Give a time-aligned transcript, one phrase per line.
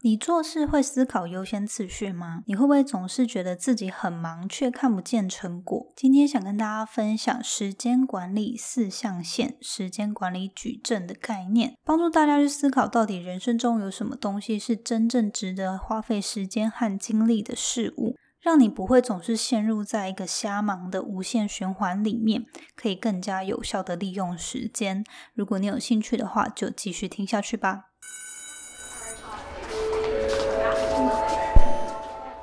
[0.00, 2.44] 你做事会思考优先次序吗？
[2.46, 5.92] 你会不会总是觉得自己很忙，却看不见成果？
[5.96, 22.46] 今天想跟大家分享时间管理四象限、时间管理矩阵的概念，帮助大家去思考到底人生中有什么东西是真正值得花费时间和精力的事物，让你不会总是陷入在一个瞎忙的无限循环里面，
[22.76, 25.04] 可以更加有效的利用时间。
[25.34, 27.86] 如果你有兴趣的话，就继续听下去吧。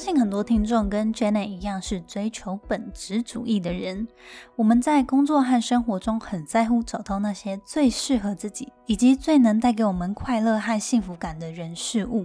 [0.00, 4.08] 相信很多听众跟 Jenny 一样是追求本质主义的人。
[4.56, 12.24] 我们在工作和生活中很在乎找到那些最适合自己，以及最能带给我们快乐和幸福感的人事物。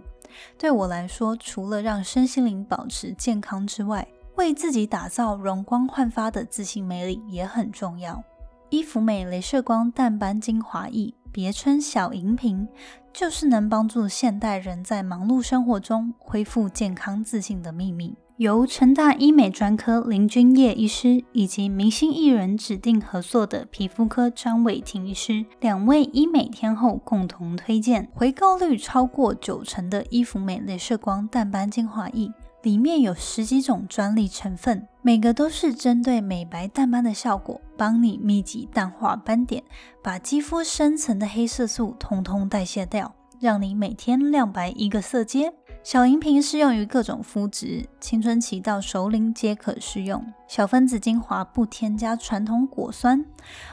[0.58, 4.07] 对我来说，除了让身心灵保持健康之外，
[4.38, 8.23] 为自己打造容光焕发的自信魅力也很重要。
[8.69, 12.66] 伊芙美镭射光淡斑精华液，别称小银瓶。
[13.11, 18.16] 就是能帮助现代人在忙碌生活中恢复健康自信的秘密。
[18.38, 32.31] 由成大医美专科林君叶医师以及明星艺人指定合作的皮肤科张伟婷医师两位医美天后共同推荐，回购率超过九成的伊芙美镭射光淡斑精华液。
[32.63, 39.64] 里面有十几种专利成分，每个都是针对美白淡斑的效果，帮你密集淡化斑点，
[40.02, 45.53] 把肌肤深层的黑色素通通代谢掉，让你每天亮白一个色阶。
[45.84, 50.25] 小银瓶适用于各种肤质，青春期到熟龄皆可适用。
[50.47, 53.23] 小分子精华不添加传统果酸，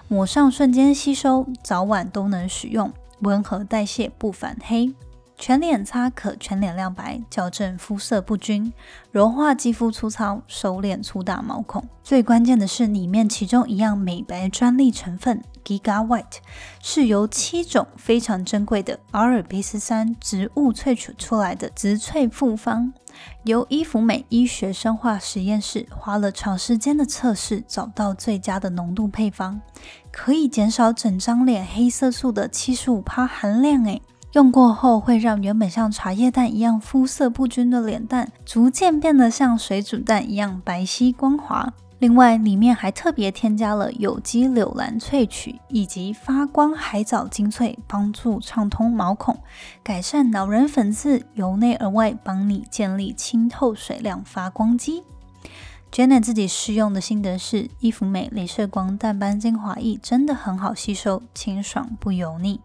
[0.08, 4.92] 抹上瞬间吸收，早晚都能使用，温和代谢不反黑。
[5.44, 8.72] 全脸擦可全脸亮白，矫正肤色不均，
[9.10, 11.82] 柔化肌肤粗糙，收敛粗大毛孔。
[12.04, 16.36] 最关键的是，里面其中一样美白专利成分 Giga White
[16.80, 22.92] 是由七种非常珍贵的阿尔卑斯山植物萃取出来的植萃复方，
[23.42, 29.60] 由伊芙美医学生化实验室花了长时间的测试，找到最佳的浓度配方，
[30.12, 33.82] 可以减少整张脸黑色素的七十五帕含量。
[33.86, 34.00] 诶。
[34.32, 41.70] 用过后会让原本像茶叶蛋一样肤色不均的脸蛋，逐渐变得像水煮蛋一样白皙光滑。
[41.98, 49.36] 另外，里面还特别添加了有机柳兰萃取以及发光海藻精粹，帮助畅通毛孔，
[49.82, 55.02] 改善老人粉刺，由内而外帮你建立清透水亮发光肌。
[55.92, 62.62] Jenna 自己试用的心得是，伊芙美镭射光淡斑精华液真的很好吸收，清爽不油腻。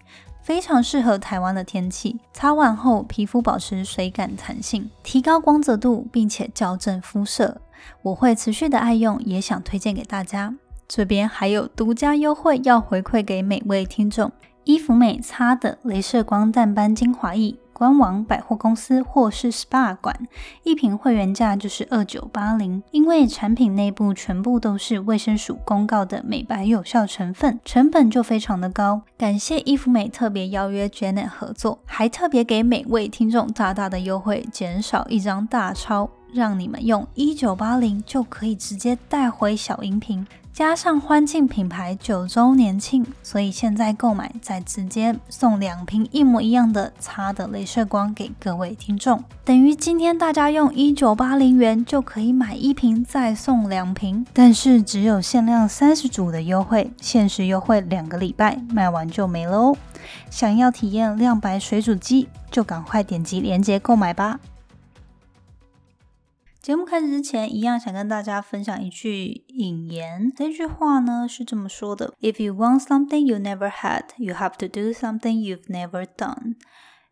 [0.47, 7.59] 非常适合台湾的天气，擦完后皮肤保持水感弹性，提高光泽度，并且校正肤色。
[8.01, 10.55] 我会持续的爱用，也想推荐给大家。
[10.87, 14.31] 这边还有独家优惠要回馈给每位听众，
[14.63, 17.53] 伊芙美擦的镭射光淡斑精华液。
[17.77, 20.27] 官网、百货公司或是 SPA 馆，
[20.63, 22.81] 一瓶会员价就是二九八零。
[22.89, 29.03] 因为产品内部全部都是卫生署公告的美白有效成分，成本就非常的高。
[29.15, 40.25] 感谢伊芙美特别邀约 Janet 合作，还特别给每位听众大大的优惠，减少一张大钞，让你们用一九八零就可以直接带回小银瓶。
[40.57, 59.77] 加上欢庆品牌九周年庆，所以现在购买再直接送两瓶一模一样的擦的镭射光给各位听众，等于今天大家用一九八零元就可以买一瓶再送两瓶，但是只有限量三十组的优惠，限时优惠两个礼拜，卖完就没了哦。
[60.31, 64.39] 想要体验亮白水煮鸡，就赶快点击链接购买吧。
[66.66, 70.32] 节目开始之前，一样想跟大家分享一句引言。
[70.36, 76.54] 这句话呢是这么说的：If you want something you never had, you have to do something you've never done.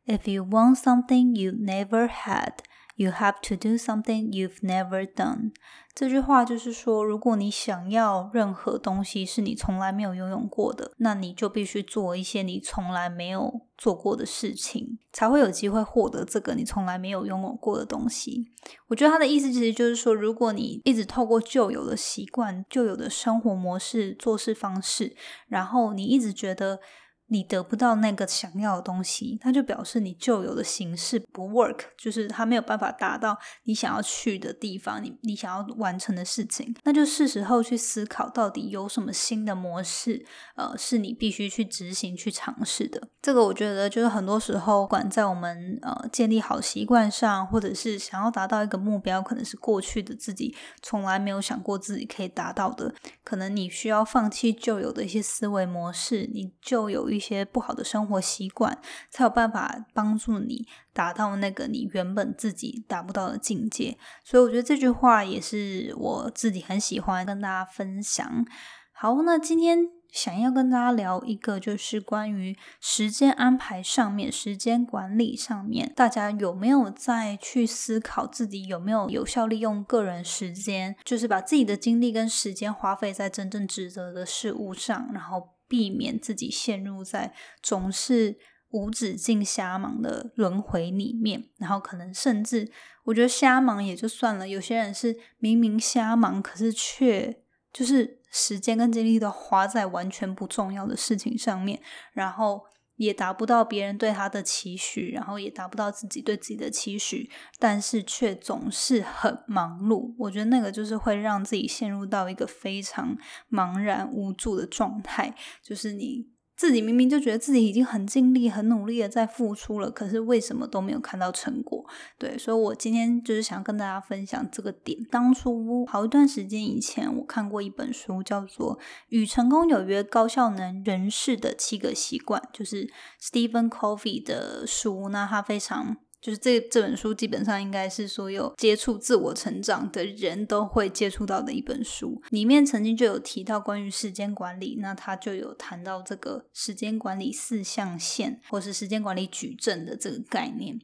[0.07, 2.53] If you want something you never had,
[3.01, 5.53] You have to do something you've never done。
[5.96, 18.52] 这句话就是说，如果你想要任何东西是你从来没有拥有过的，那你就必须做一些你从来没有做过的事情，才会有机会获得这个你从来没有拥有过的东西。
[18.88, 25.16] 我觉得他的意思其实就是说，如果你一直透过旧有的习惯、旧有的生活模式、做事方式，
[25.48, 26.82] 然后你一直觉得。
[27.28, 40.24] 你得不到那个想要的东西，它就表示你旧有的形式不 work，就是它没有办法达到你想要去的地方，你你想要完成的事情，那就是时候去思考到底有什么新的模式，
[40.56, 43.02] 呃，是你必须去执行、去尝试的。
[43.24, 52.94] 这个我觉得就是很多时候，管在我们呃建立好习惯上，或者是想要达到一个目标，可能是过去的自己从来没有想过自己可以达到的，
[53.24, 57.15] 可能你需要放弃旧有的一些思维模式，你就有。
[57.16, 58.78] 一些不好的生活习惯，
[59.10, 63.98] 才有办法帮助你达到那个你原本自己达不到的境界。
[64.24, 68.46] 所以我觉得这句话也是我自己很喜欢跟大家分享。
[68.92, 85.55] 好，那今天想要跟大家聊一个，就是关于时间安排上面、时间管理上面，大家有没有在去思考自己有没有有效利用个人时间，就是把自己的精力跟时间花费在真正值得的事物上，然后。
[85.76, 88.38] 避免自己陷入在总是
[88.70, 92.72] 无止境瞎忙的轮回里面，然后可能甚至
[93.04, 97.42] 我觉得瞎忙也就算了，有些人是明明瞎忙，可是却
[97.74, 101.82] 就是时间跟精力都花在完全不重要的事情上面，
[102.14, 102.68] 然后。
[102.98, 110.14] 也达不到别人对他的期许，然后也达不到自己对自己的期许，但是却总是很忙碌。
[110.18, 113.18] 我觉得那个就是会让自己陷入到一个非常
[113.50, 116.35] 茫然无助的状态，就是你。
[116.56, 121.86] 自己明明就觉得自己已经很尽力、很努力的在付出了，可是为什么都没有看到成果？
[122.18, 124.98] 对，所以我今天就是想跟大家分享这个点。
[125.12, 128.78] 当初好一段时间以前，我看过一本书，叫做
[129.10, 132.90] 《与成功有约：高效能人士的七个习惯》，就是
[133.22, 135.10] Stephen Covey 的书。
[135.10, 135.98] 那他非常。
[136.26, 142.20] 就是这这本书基本上应该是所有接触自我成长的人都会接触到的一本书。
[142.32, 150.80] 里面曾经就有提到关于时间管理，那他就有谈到这个时间管理四象限，或是时间管理矩阵的这个概念。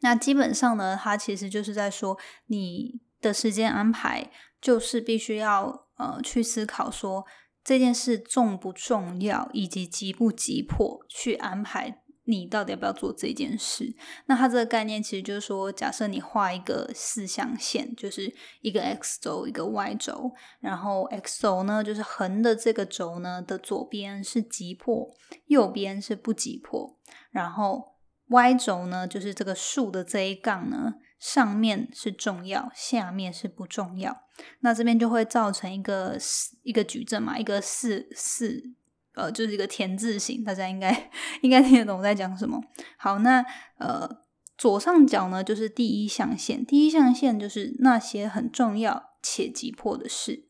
[0.00, 2.18] 那基本上呢，他其实就是在说，
[2.48, 4.30] 你的时间安排
[4.60, 7.24] 就是必须要呃去思考说
[7.64, 12.02] 这件事重不重要，以及急不急迫去安排。
[12.30, 13.94] 你到底要不要做这件事？
[14.26, 20.30] 那它这个概念其实就是说，假设你画一个四象限，就是一个 x 轴，一个 y 轴，
[20.60, 25.12] 然后 x 轴呢，就是横的这个轴呢的左边是急迫，
[25.46, 26.96] 右边是不急迫，
[27.30, 27.96] 然后
[28.28, 34.22] y 轴呢，就是这个竖的这一杠呢，上面是重要，下面是不重要。
[34.60, 36.16] 那这边就会造成一个
[36.62, 38.74] 一个矩阵嘛，一个四四。
[39.14, 41.10] 呃，就是一个田字形，大家应该
[41.42, 42.62] 应该听得懂我在讲什么。
[42.96, 43.44] 好，那
[43.78, 44.08] 呃
[44.56, 50.46] 左上角呢，就是第一象限，第一象限就是那些很重要且急迫的事；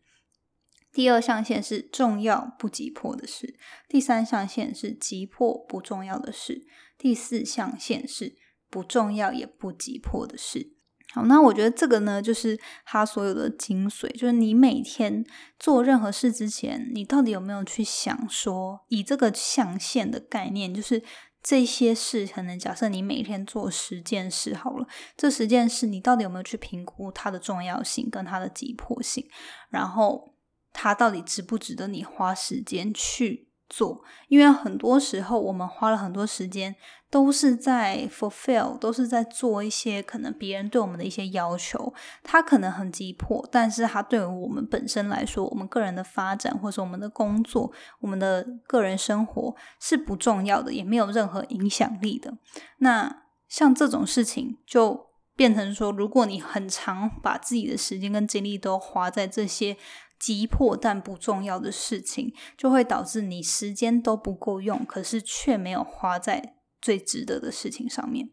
[0.93, 3.55] 第二象限是重要不急迫的事；
[3.89, 6.67] 第三象限是急迫不重要的事；
[6.99, 8.37] 第四象限是
[8.69, 10.75] 不重要也不急迫的事。
[11.13, 15.25] 好，那我觉得这个呢，就是他所有的精髓，就是你每天
[15.59, 21.03] 做任何事之前，你到底有没有去想说，以这个象限的概念，就是
[21.43, 24.87] 这些事，可能假设你每天做十件事好了，
[25.17, 29.27] 这十件事你到底有没有去评估它的重要性跟它的急迫性，
[29.69, 30.35] 然后
[30.73, 33.50] 它到底值不值得你花时间去。
[33.71, 36.75] 做，因为很多时候我们花了很多时间，
[37.09, 41.95] 都是在 fulfill，都是在做一些可能别人对我们的一些要求。
[42.25, 52.37] 它可能很急迫，但是它对于我们本身来说，我们个人的发展，或者我们的工作，我们的个人生活是不重要的，也没有任何影响力的。
[52.79, 59.77] 那像这种事情，就变成说，如果你很长把自己的时间跟精力都花在这些。
[60.21, 68.29] 急迫但不重要的事情，就会导致你时间都不够用，可是却没有花在最值得的事情上面。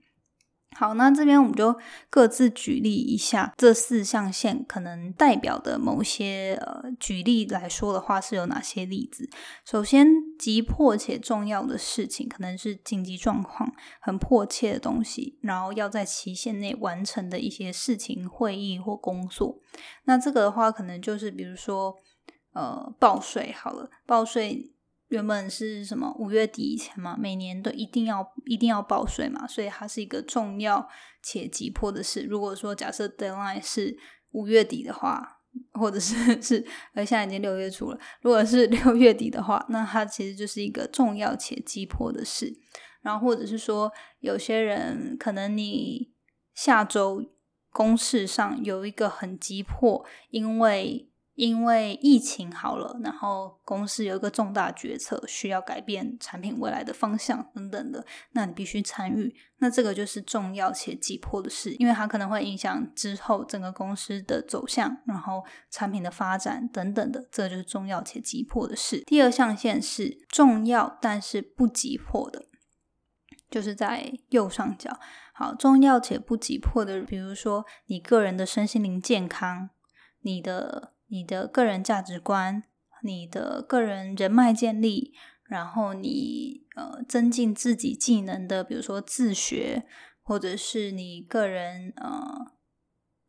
[0.80, 1.76] 好，那这边我们就
[2.08, 9.28] 各自举例一下这四象限可能代表的某些呃，举例来说的话是有哪些例子？
[9.66, 10.08] 首先，
[10.38, 19.58] 急迫且重要的事情，可能是紧急状况、很迫切的东西，然后要在期限内完成的一些事情、会议或工作。
[20.04, 21.96] 那这个的话，可能就是比如说
[22.54, 24.72] 呃，报税好了，报税。
[25.10, 30.90] 原本是什么五月底以前嘛，每年都一定要一定要报税嘛，所以它是一个重要
[31.24, 32.24] 且急迫的事。
[32.24, 33.98] 如果说假设 deadline 是
[34.32, 35.40] 五月底的话，
[35.74, 42.54] 或者是是而现在已经六月初了，如果是 六月底的话，那它其实就是一个重要且急迫的事。
[43.02, 46.12] 然后或者是说，有些人可能你
[46.54, 47.24] 下周
[47.72, 51.10] 公事上有一个很急迫，因为。
[51.38, 59.36] 因为疫情好了，然后公司有一个重大决策需要改变产品未来的方向等等的，那你必须参与。
[59.60, 69.04] 那这个就是重要且急迫的事，因为它可能会影响之后整个公司的走向，然后产品的发展等等的，这就是重要且急迫的事。
[69.06, 72.48] 第二象限是重要但是不急迫的，
[73.48, 75.00] 就是在右上角。
[75.34, 79.70] 好，重要且不急迫的，比如说你个人的身心灵健康，
[80.22, 80.94] 你的。
[81.08, 82.64] 你的个人价值观，
[83.04, 89.86] 你的个人人脉建立，然后你呃增进自己技能的，比如说自学，
[90.22, 92.52] 或者是你个人呃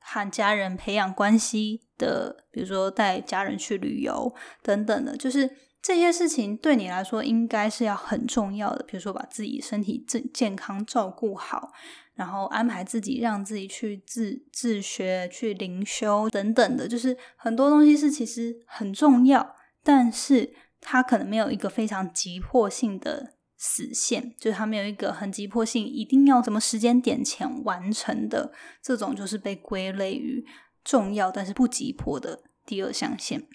[0.00, 5.48] 和家人培养关系的，比如说带家人去旅游等等的，就是
[5.80, 8.84] 这些事情对你来说应该是要很重要的。
[8.84, 11.72] 比如说把自己身体健健康照顾好。
[12.18, 30.44] 然后安排自己，让自己去自自学、去灵修等等的，就是很多东西是其实很重要，但是它可能没有一个非常急迫性的死线，就是它没有一个很急迫性，一定要什么时间点前完成的这种，就是被归类于
[30.82, 33.46] 重要但是不急迫的第二象限。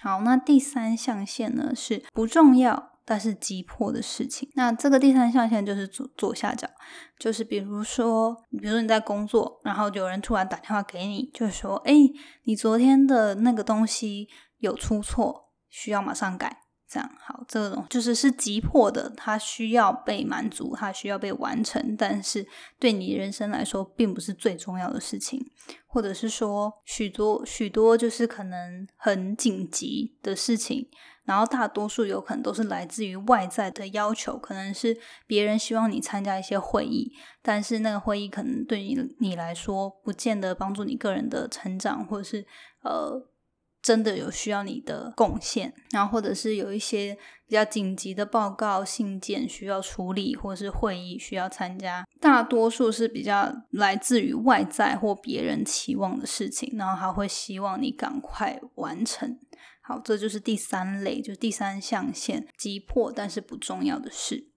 [0.00, 2.91] 好，那第三象限呢是不重要。
[3.04, 6.68] 但是急迫的事情，那这个第三象限就是左左下角，
[7.18, 11.94] 就是比如说，比如说你在工作，然后有人突然打电话给你，就说，哎，
[12.44, 14.28] 你昨天的那个东西
[14.58, 16.58] 有出错，需要马上改。
[16.88, 22.46] 这样好，这种就是是急迫的，它需要被满足，它需要被完成，但是
[22.78, 25.42] 对你人生来说，并不是最重要的事情，
[25.86, 30.86] 或者是说许多许多就是可能很紧急的事情。
[31.24, 37.12] 然后大多数有可能都是来自于外在的要求，可能是别人希望你参加一些会议，
[37.42, 42.46] 但是那个会议可能对你你来说不见得帮助你个人的成长，或者是
[42.82, 43.28] 呃。
[43.82, 59.36] 真的有需要你的贡献，然后或者是有一些比较紧急的报告、信件需要处理，或者是会议需要参加，大多数是比较来自于外在或别人期望的事情，然后他会希望你赶快完成。
[59.82, 64.48] 好，这就是第三类，就是第三象限，急迫但是不重要的事。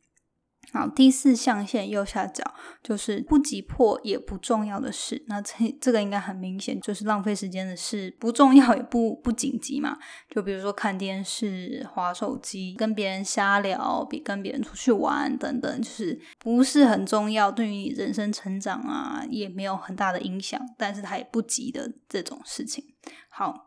[0.73, 2.43] 好，第四象限右下角
[2.83, 5.23] 就是不急迫也不重要的事。
[5.27, 9.97] 那这这个应该很明显，就是浪费时间的事，不重要也不不紧急嘛。
[10.27, 22.83] 就比如说看电视、划手机、跟别人瞎聊、比跟别人出去玩等等，就是不是很重要，对于你人生成长啊也没有很大的影响，但是它也不急的这种事情。
[23.29, 23.64] 好。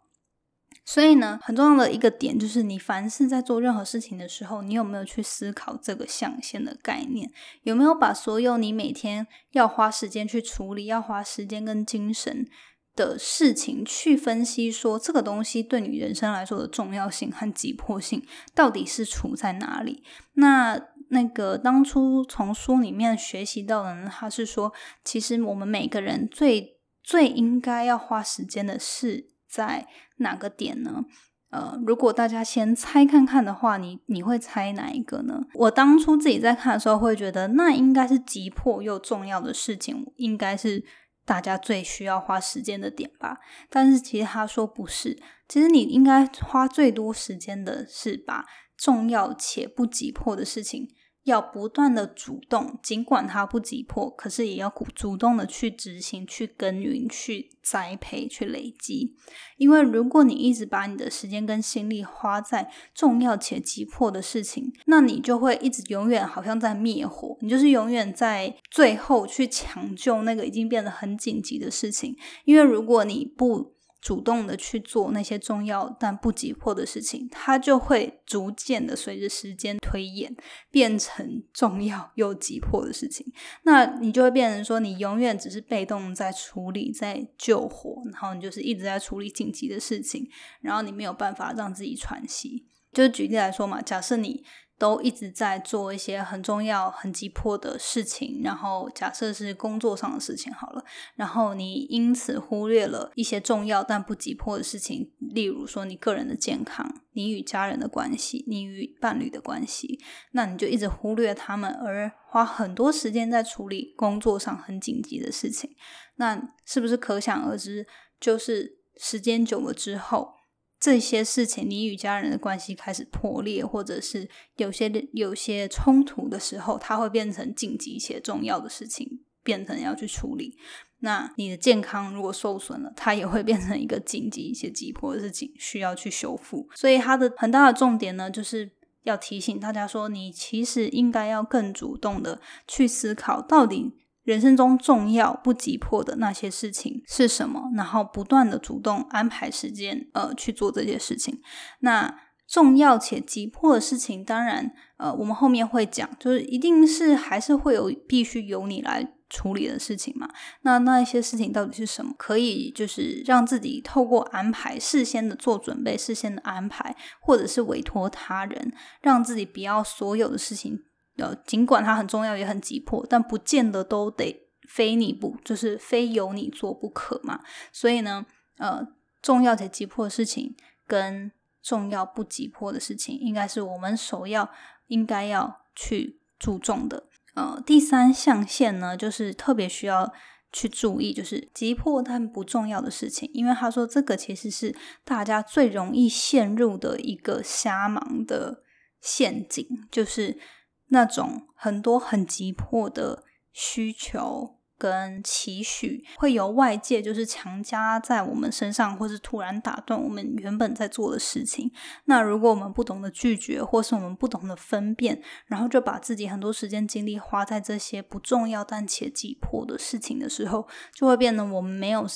[0.90, 7.30] 所以呢，很重要的一个点就是，你凡是在做任何事情的时候，你有没有去思考这个象限的概念？
[7.64, 12.48] 有没有把所有你每天要花时间去处理、要花时间跟精神
[12.96, 20.02] 的事情去分析，说这个东西对你人生来说的重要性和急迫性到底是处在哪里？
[20.32, 20.80] 那
[21.10, 24.72] 那个当初从书里面学习到的呢，他是说，
[25.04, 29.37] 其实我们每个人最最应该要花时间的是。
[29.48, 29.86] 在
[30.18, 31.04] 哪个点呢？
[31.50, 35.40] 呃，如果大家先猜看看的话，你你会猜哪一个呢？
[35.54, 40.84] 我当初自己在看的时候，会觉得那应该是急迫又重要的事情，应该是
[41.24, 43.38] 大家最需要花时间的点吧。
[43.70, 48.44] 但是其实他说不是，其实你应该花最多时间的是把
[48.76, 50.88] 重要且不急迫的事情。
[51.28, 59.14] 要不断的主动，尽管它不急迫，可是也要主动的去执行、去耕耘、去栽培、去累积。
[59.56, 72.16] 因为如果你一直把你的时间跟心力花在重要且急迫的事情，那你就会一直永远好像在灭火，你就是永远在最后去抢救那个已经变得很紧急的事情。
[72.44, 80.36] 因为如果你不主动的去做那些重要但不急迫的事情，它就会逐渐的随着时间推演，
[80.70, 83.32] 变成重要又急迫的事情。
[83.64, 90.28] 那你就会变成说，你永远只是被动在处理、在救火，然后你就是一直在处理紧急的事情，
[90.60, 92.66] 然后你没有办法让自己喘息。
[92.92, 94.44] 就是举例来说嘛，假设你。
[94.78, 100.84] 都一直在做一些很重要、很急迫的事情，然后假设是工作上的事情好了，
[101.16, 109.98] 然后你因此忽略了一些重要但不急迫的事情，例如说你个人的健康、你与家人的关系、你与伴侣的关系，
[110.30, 115.74] 那你就一直忽略他们，而花很多时间在处理工作上很紧急的事情，
[116.16, 117.86] 那是不是可想而知？
[118.20, 120.37] 就是时间久了之后。
[120.80, 130.56] 这些事情，你与家人的关系开始破裂，或者是有些有些冲突的时候，它会变成紧急且重要的事情，变成要去处理。
[131.00, 136.68] 那你的健康如果受损了，它也会变成一个紧急一些急迫的事情，需要去修复。
[136.74, 138.70] 所以它的很大的重点呢，就是
[139.04, 143.92] 要提醒大家说，你其实应该要更主动的去思考，到底
[144.28, 151.40] 人生中重要不急迫的那些事情是什么，然后不断的主动安排时间，呃，去做这些事情。
[151.80, 152.14] 那
[152.46, 159.14] 重要且急迫的事情，当然，呃，我们后面会讲，就是一定是还是会有必须由你来。
[159.30, 160.26] 处理的事情嘛，
[160.62, 162.14] 那那一些事情到底是什么？
[162.16, 170.80] 可以就是让自己透过安排、事先的做准备、事先的安排，或者是委托他人，让自己不要所有的事情，
[171.18, 177.40] 呃，尽管它很重要也很急迫，但不见得都得非你不，就是非由你做不可嘛。
[177.72, 178.24] 所以呢，
[178.58, 178.86] 呃，
[179.20, 180.56] 重要且急迫的事情
[180.86, 181.30] 跟
[181.62, 184.48] 重要不急迫的事情，应该是我们首要
[184.86, 187.08] 应该要去注重的。
[187.34, 190.12] 呃，第三象限呢，就是特别需要
[190.52, 198.62] 去注意，就是急迫但不重要的事情，因为他说这个其实是大家最容易陷入的一个瞎忙的
[199.00, 200.38] 陷阱，就是
[200.88, 204.56] 那种很多很急迫的需求。
[204.80, 211.68] 跟期许会由外界就是强加在我们身上，或是突然打断我们原本在做的事情。
[212.04, 222.06] 那如果我们不懂得拒绝，或是我们不懂得分辨，然后就把自己很多时间精力花在这些不重要但且急迫的事情的时候，就会变得我们没有。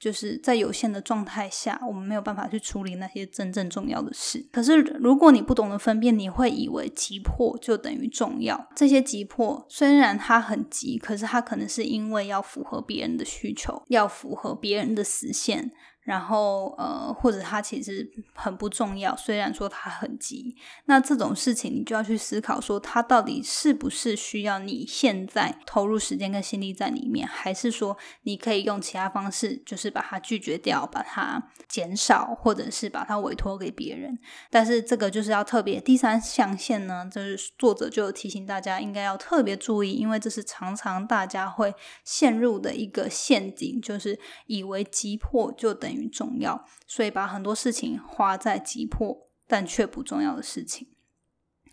[0.00, 4.44] 就是在有限的状态下，我们没有办法去处理那些真正重要的事。
[4.50, 8.68] 可是，如果你不懂得分辨，你会以为急迫就等于重要。
[8.74, 15.70] 这些急迫虽然它很急，可是它可能是因为要符合别人的需求，要符合别人的实现。
[16.02, 34.18] 然后，呃，或者它其实很不重要，虽然说它很急，那这种事情你就要去思考，说它到底是不是需要你现在投入时间跟心力在里面，还是说你可以用其他方式，就是把它拒绝掉，把它减少，或者是把它委托给别人。
[34.50, 45.89] 但是这个就是要特别第三象限呢，就是作者就提醒大家应该要特别注意，因为这是常常大家会陷入的一个陷阱，就是以为急迫就等。
[45.90, 50.88] 等于重要，所以把很多事情花在急迫但却不重要的事情。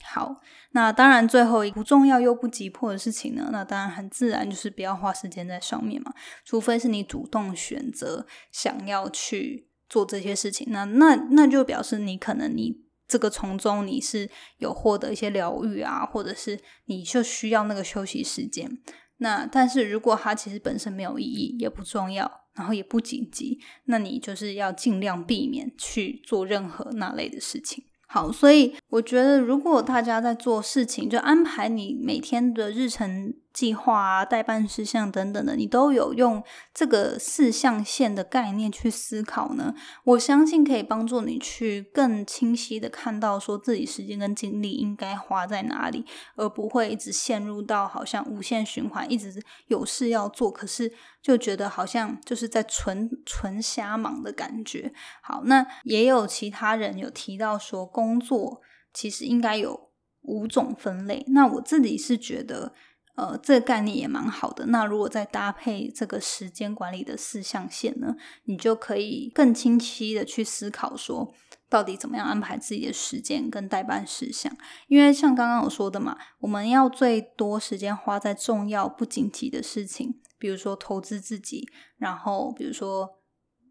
[0.03, 3.49] 好，那当然最后一不重要又不急迫的事情呢？
[3.51, 6.13] 那当然很自然就是不要花时间在上面嘛，
[6.45, 10.67] 除非是你主动选择想要去做这些事情。
[10.71, 18.79] 那那那就表示你可能你这个从中你是有获得一些疗愈啊，或者是你就需要那个休息时间。
[19.17, 22.46] 那但是如果它其实本身没有意义，也不重要。
[22.57, 27.83] 然后也不紧急，那你就是要尽量避免去做任何那类的事情。
[28.07, 33.33] 好，所以我觉得，如果大家在做事情，就安排你每天的日程。
[33.57, 36.43] 计划啊、代办事项等等的，你都有用
[36.75, 39.73] 这个四象限的概念去思考呢？
[40.03, 54.93] 我相信可以帮助你去更清晰的看到，说自己时间跟精力应该花在哪里，而不会一直陷入到好像无限循环，一直有事要做，可是就觉得好像就是在纯纯瞎忙的感觉。
[55.23, 58.61] 好，那也有其他人有提到说，工作
[58.93, 59.89] 其实应该有
[60.21, 61.25] 五种分类。
[61.29, 62.73] 那我自己是觉得。
[63.17, 64.67] 呃，这个概念也蛮好的。
[64.67, 71.33] 那如果再搭配这个时间管理的四象限呢，你就可以更清晰的去思考说，
[71.67, 74.55] 到底怎么样安排自己的时间跟代办事项。
[74.87, 83.17] 因为像刚刚我说的嘛，我们要最多时间花在重要不紧急的事情，比如说投资自己，然后比如说。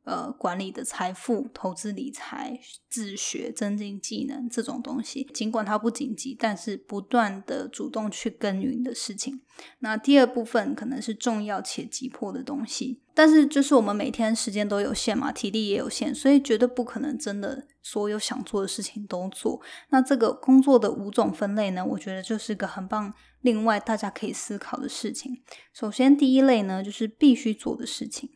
[0.07, 9.43] 呃，管理的财富、投资理财、自学、增进技能这种东西，尽管它不紧急，但是不断的主动去耕耘的事情。
[9.81, 19.61] 那第二部分可能是重要且急迫的东西，但是就是我们每天时间都有限嘛，体力也有限，所以绝对不可能真的所有想做的事情都做。
[19.89, 23.13] 那这个工作的五种分类呢，我觉得就是个很棒。
[23.41, 25.43] 另外，大家可以思考的事情，
[25.73, 28.31] 首先第一类呢，就是必须做的事情。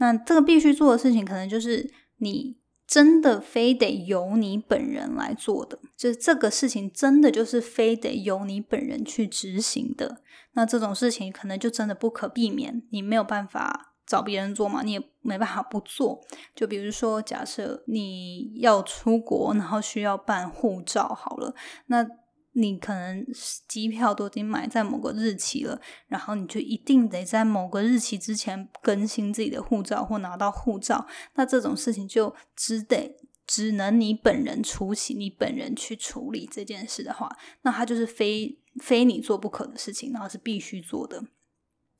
[0.00, 10.22] 那这个必须做的事情，可能就是你真的非得由你本人来做的，就是这个事情真的就是非得由你本人去执行的。
[10.54, 16.20] 那这种事情可能就真的不可避免，你没有办法找别人做嘛，你也没办法不做。
[16.54, 21.54] 就比如说，假设你要出国，然后需要办护照，好了，
[21.86, 22.04] 那。
[22.52, 23.24] 你可能
[23.68, 31.06] 机票都已经买在某个日期了，然后你就一定得在某个日期之前更新自己的护照或拿到护照。
[31.34, 41.24] 那这种事情就只得只能你本人出席，你本人去处理这件事的话，那它就是非非你做不可的事情，然后是必须做的。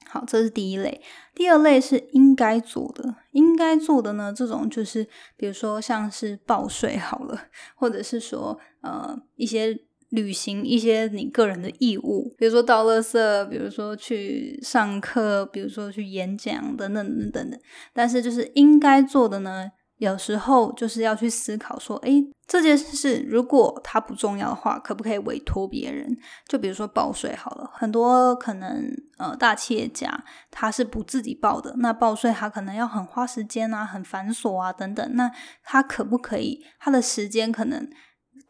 [0.07, 1.01] 好，这是第一类。
[1.35, 9.79] 第二类是应该做的，应该做的呢，这种就是比如说像是报税好了，或者是说呃一些
[10.11, 17.59] 履行一些你个人的义务，比如说倒垃圾，比如说去上课，比如说去演讲等等等等的。
[17.93, 19.71] 但是就是应该做的呢。
[19.99, 26.17] 有时候就是要去思考说，诶，这件事如果它不重要的话，可不可以委托别人？
[26.49, 28.83] 就比如说报税好了，很多可能
[29.19, 35.31] 呃大企业家他是不自己报的，那报税他可能要很花时间啊，很繁琐啊等等，那
[35.63, 37.87] 他可不可以他的时间可能？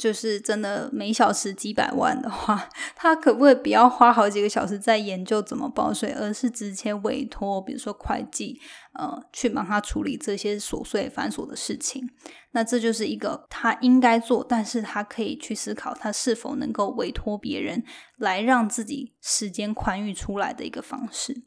[0.01, 8.59] 就是真的每小时几百万的话，他可不可以不要花好几个小时在研究怎么报税，而是直接委托，比如说会计，
[8.95, 12.09] 呃，去帮他处理这些琐碎繁琐的事情？
[12.53, 17.85] 那这就是一个他应该做，但是他可以去思考他是否能够委托别人
[18.17, 21.43] 来让自己时间宽裕出来的一个方式。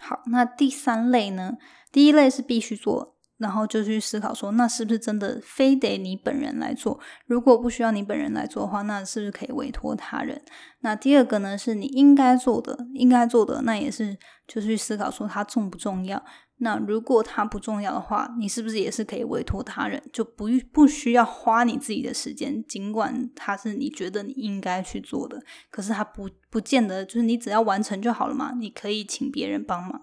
[0.00, 1.58] 好，那第三类呢？
[1.92, 3.14] 第一类是必须做。
[3.42, 6.98] 然后就去思考说，那是不是真的非得你本人来做？
[7.26, 10.40] 如果不需要你本人来做的话，那是不是可以委托他人？
[10.80, 16.24] 那第二个呢，是你应该做的，应该做的，那也是就去思考说它重不重要？
[16.58, 20.00] 那如果它不重要的话，你是不是也是可以委托他人？
[20.12, 28.52] 就不不需要花你自己的时间，尽管它是你觉得你应该去做的，可是它不不见得就是你只要完成就好了嘛？
[28.56, 30.00] 你可以请别人帮忙。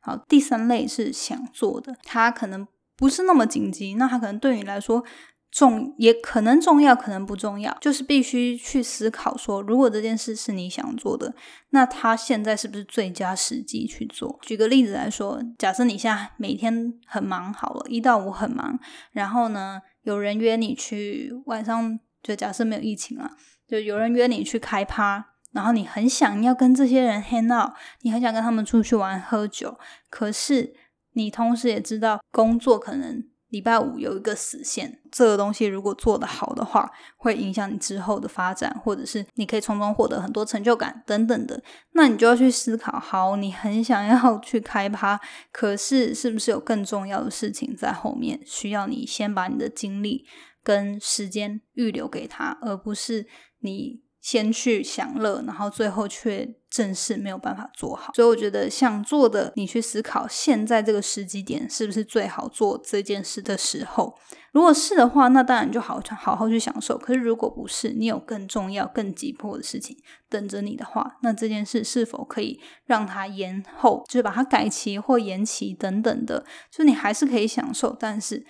[0.00, 2.66] 好，第三类是想做的，他可能。
[3.02, 5.02] 不是那么紧急，那它可能对你来说
[5.50, 7.76] 重，也可能重要，可能不重要。
[7.80, 11.34] 就是必须去思考说，如果这件事是你想做的，
[11.70, 14.38] 那他现在是不是最佳时机去做？
[14.42, 18.78] 举个例子来说，假设你现在每天很忙，好了，一到五很忙，
[19.10, 23.32] 然后呢，有人约你去晚上，就假设没有疫情了，
[23.66, 29.76] 就有人约你去开趴，然后你很想要跟这些人 hang out，你很想跟他们出去玩喝酒，
[30.08, 30.76] 可是。
[31.12, 41.62] 你同时也知道，工作可能礼拜五有一个死线，这个东西如果做得好的话，会影响你之后的发展，或者是你可以从中获得很多成就感等等的。
[41.92, 45.20] 那你就要去思考，好，你很想要去开趴，
[45.50, 50.24] 可是是不是有更重要的事情在后面，需要你先把你的精力
[50.64, 53.26] 跟时间预留给他，而不是
[53.60, 54.02] 你。
[54.22, 58.12] 先去享乐，然后最后却正事没有办法做好。
[58.14, 64.16] 所以我觉得想做的，你去思考现在这个时机点是不是最好做这件事的时候。
[64.52, 66.96] 如果是的话，那当然就好好好去享受。
[66.96, 69.96] 可是如果不是，你有更重要、更急迫的事情
[70.28, 78.46] 等着你的话，那这件事是否可以让它延后，就是把它改期或延期等等的，就你还是可以享受，但是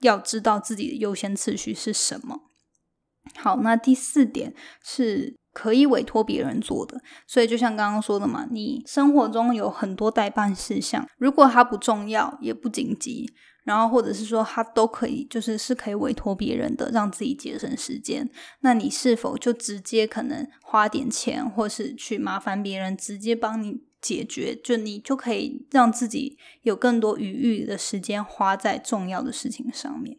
[0.00, 2.49] 要知道自己的优先次序是什么。
[3.36, 13.30] 好，那第四点是可以委托别人做的，所以就像刚刚说的嘛，你生活中有很多代办事项，如果它不重要也不紧急，
[13.64, 18.28] 然后或者是说它都可以，就是是可以委托别人的，让自己节省时间，
[18.60, 30.16] 那你是否就直接可能花点钱，或是去麻烦别人直接帮你解决，就你就可以让自己有更多余裕的时间花在重要的事情上面。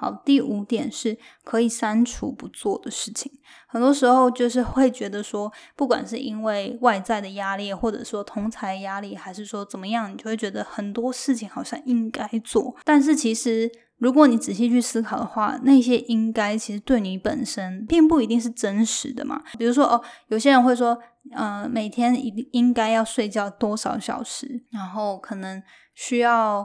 [0.00, 3.32] 好，第五点是可以删除不做的事情。
[3.66, 12.76] 很多时候就是会觉得说，不管是因为外在的压力，或者说同才压力，还是说怎么样，你就会觉得很多事情好像应该做。
[12.84, 19.42] 但是其实，如果你仔细去思考的话，那些应该其实对你本身并不一定是真实的嘛。
[19.58, 20.96] 比如说，哦，有些人会说，
[21.34, 25.60] 呃，每天一应该要睡觉多少小时，然后可能
[25.92, 26.64] 需要。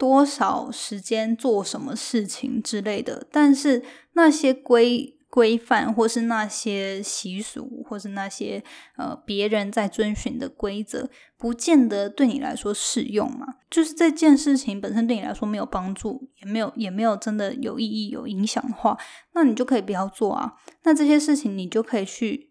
[0.00, 3.82] 多少时间做什么事情之类的，但是
[4.14, 8.64] 那些规规范，或是那些习俗，或是那些
[8.96, 13.46] 呃别人在遵循的规则，不见得对你来说适用嘛？
[13.70, 18.96] 就是这件事情本身对你来说没有帮助，也没有也没有真的有意义、有影响的话，
[19.34, 20.54] 那你就可以不要做啊。
[20.84, 22.49] 那这些事情你就可以去。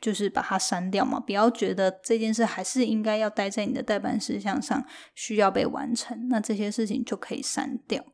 [0.00, 4.84] 就是把它删掉嘛，不要觉得这件事还是应该要待在你的待办事项上，
[5.14, 8.04] 需要被完成，那这些事情就可以删掉。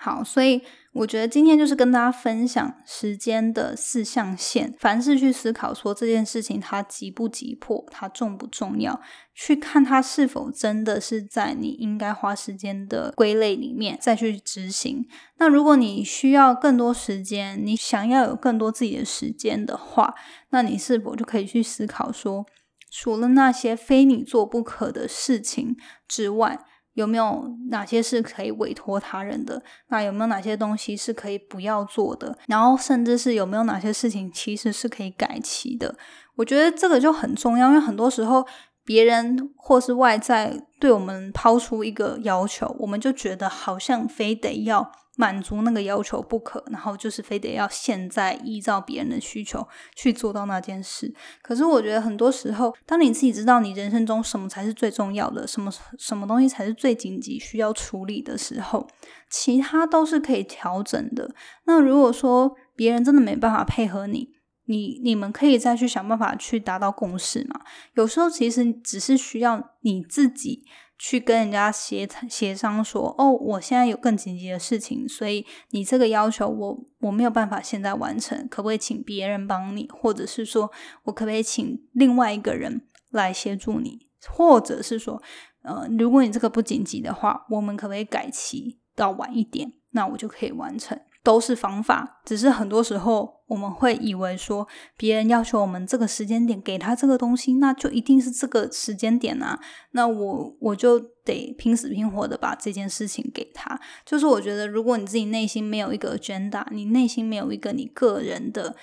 [0.00, 9.00] 好，所以我觉得今天就是跟大家分享时间的四象限，凡是去思考说这件事情它急不急迫，它重不重要，
[9.34, 15.04] 去看它是否真的是在你应该花时间的归类里面再去执行。
[15.38, 20.14] 那如果你需要更多时间，你想要有更多自己的时间的话，
[20.50, 22.46] 那你是否就可以去思考说，
[22.88, 26.60] 除了那些非你做不可的事情之外。
[26.98, 29.62] 有没有哪些是可以委托他人的？
[29.86, 32.36] 那有没有哪些东西是可以不要做的？
[32.48, 35.94] 然后甚至是有没有哪些事情其实是可以改期的？
[36.34, 38.44] 我觉得这个就很重要，因为很多时候
[38.88, 51.12] 别人或是外在对我们抛出一个要求，我们就觉得好像非得要满足那个要求不可，然后就是非得要现在依照别人的需求去做到那件事。
[51.42, 58.88] 可是我觉得很多时候，当你自己知道你人生中什么才是最重要的，什么什么东西才是最紧急需要处理的时候，
[59.28, 61.30] 其他都是可以调整的。
[61.66, 64.30] 那如果说别人真的没办法配合你，
[64.68, 67.60] 你你们可以再去想办法去达到共识嘛？
[67.94, 70.64] 有时候其实只是需要你自己
[70.98, 79.88] 去跟人家协协商说，哦，我现在有更紧急的事情，所以你这个要求我我没有办法现在完成，可不可以请别人帮你？
[79.90, 80.70] 或者是说
[81.04, 84.06] 我可不可以请另外一个人来协助你？
[84.28, 85.22] 或者是说，
[85.62, 89.72] 呃，如果你这个不紧急的话，我们可不可以改期到晚一点？
[89.92, 91.00] 那我就可以完成。
[91.22, 99.58] 都是方法，只是很多时候我们会以为说别人要求我们这个时间点给他这个东西，那就一定是这个时间点啊。
[99.90, 103.78] 那我我就得拼死拼活的把这件事情给他。
[104.06, 108.76] 就是我觉得，如果你自己内心没有一个 agenda，你内心没有一个你个人的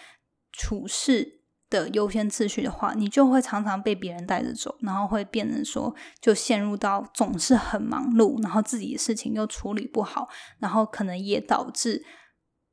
[0.52, 10.28] 处事的优先次序的话，你就会常常被别人带着走，然后会变成说就陷入到总是很忙碌，然后自己的事情又处理不好，
[10.60, 12.04] 然后可能也导致。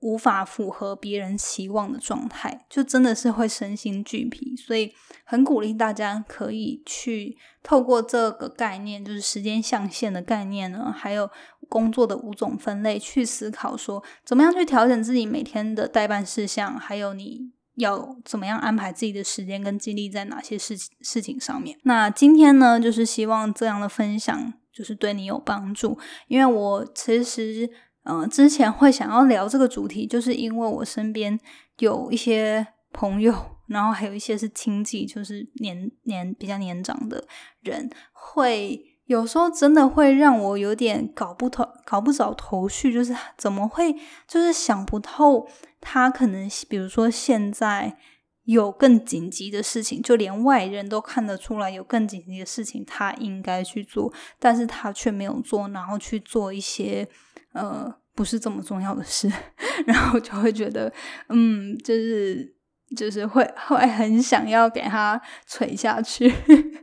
[0.02, 4.92] 无法符合别人期望的状态，就真的是会身心俱疲，所以
[5.24, 11.30] 很鼓励大家可以去透过这个概念，就是时间象限的概念呢，还有
[11.68, 21.78] 工作的五种分类，去思考说怎么样去调整自己每天的代办事项，还有你要怎么样安排自己的时间跟精力在哪些事情事情上面。
[21.84, 27.70] 那今天呢，就是希望这样的分享就是对你有帮助，因为我其实。
[28.04, 31.38] 嗯，之前会想要聊这个主题，就是因为我身边
[31.78, 33.34] 有一些朋友，
[33.66, 37.24] 然后还有一些是亲戚，就是年年比较年长的
[37.60, 43.92] 人，会有时候真的会让我有点搞不头、搞不着头绪，就是怎么会，
[44.26, 45.48] 就是想不透
[45.80, 47.96] 他可能，比如说现在
[48.44, 57.08] 有更紧急的事情，就连外人都看得出来有更紧急的事情，他应该去做，但是他却没有做，然后去做一些。
[57.54, 59.30] 呃，不是这么重要的事，
[59.86, 60.90] 然后就会觉得，
[61.28, 62.56] 嗯，就是
[62.96, 66.32] 就是会会很想要给他锤下去，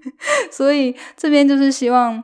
[0.53, 2.23] 所以这边就是希望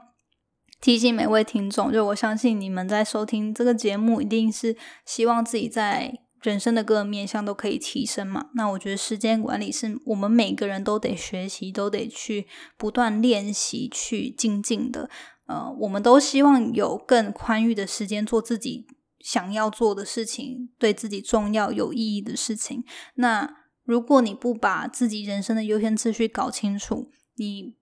[0.79, 6.13] 提醒每位听众，就我相信你们在收听这个节目，一定是希望自己在
[6.49, 8.49] 人生的各个面向都可以提升嘛。
[8.53, 15.09] 那我觉得时间管理是我们每个人都得学习，都得去不断练习去精进的。
[15.47, 18.87] 呃，我们都希望有更宽裕的时间做自己
[19.19, 22.83] 想要做的事情，对自己重要、有意义的事情。
[23.15, 27.75] 那如果你不把自己人生的优先次序搞清楚，你。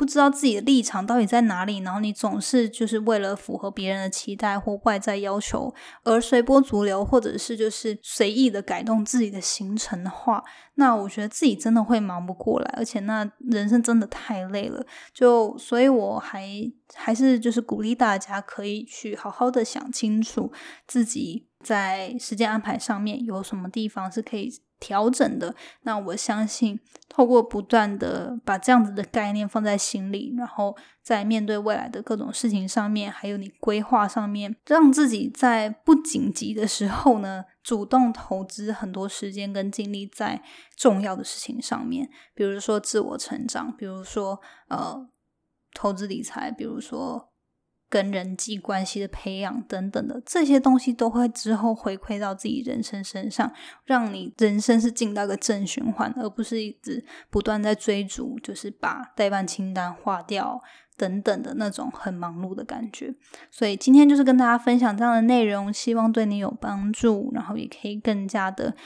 [0.00, 10.42] 不知道自己的立场到底在哪里，然后你总是就是为了符合别人的期待或外在要求而随波逐流，或者是就是随意的改动自己的行程的话，
[10.76, 14.82] 那我觉得自己真的会忙不过来，而且那人生真的太累了。
[15.12, 16.48] 就所以我还
[16.94, 20.50] 还是就是鼓励大家可以去好好的想清楚
[20.86, 24.50] 自己在时间安排上面有什么地方是可以。
[24.80, 40.42] 调整的，那我相信，透过不断的把这样子的概念放在心里，然后在面对未来的各种事情上面，还有你规划上面，让自己在不紧急的时候呢，主动投资很多时间跟精力在
[40.74, 45.06] 重要的事情上面，比如说自我成长，比如说呃
[45.74, 47.29] 投资理财，比如说。
[47.90, 53.52] 跟人际关系的培养等等的这些东西，都会之后回馈到自己人生身上，
[53.84, 60.62] 让你人生是进到一个正循环，而不是一直不断在追逐，就是把代办清单划掉
[60.96, 63.12] 等等的那种很忙碌的感觉。
[63.50, 68.76] 所以今天就是跟大家分享这样的内容，希望对你有帮助，然后也可以更加的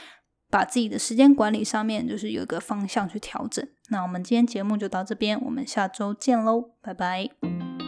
[0.49, 3.63] 把自己的时间管理上面就是有一个方向去调整。
[3.89, 7.74] 那我们今天节目就到这边，我们下周见喽，拜拜。